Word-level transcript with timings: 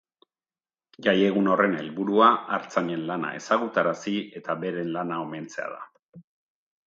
Jaiegun 1.07 1.49
horren 1.55 1.75
helburua 1.81 2.29
artzainen 2.57 3.03
lana 3.11 3.29
ezagutarazi 3.41 4.15
eta 4.41 4.55
beren 4.63 4.89
lana 4.95 5.19
omentzea 5.27 5.69
da. 5.77 6.23